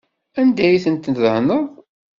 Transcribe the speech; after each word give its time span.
Anda 0.39 0.63
ay 0.67 0.79
ten-tdehneḍ? 0.83 1.63